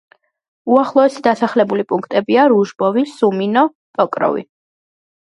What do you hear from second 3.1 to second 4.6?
სუმინო, პოკროვი.